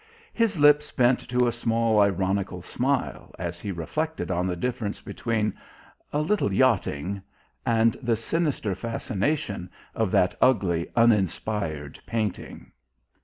[0.33, 5.53] His lips bent to a small ironical smile as he reflected on the difference between
[6.11, 7.21] "a little yachting"
[7.67, 12.71] and the sinister fascination of that ugly, uninspired painting....